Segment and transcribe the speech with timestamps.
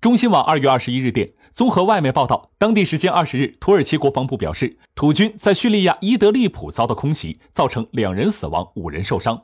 [0.00, 9.42] 中新网二月二十一日电，综合外媒报道，当地时间二十日，土耳其国防部表示，土军在叙利亚伊德利卜遭到空袭，造成两人死亡、五人受伤。